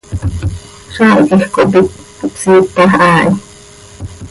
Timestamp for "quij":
1.27-1.43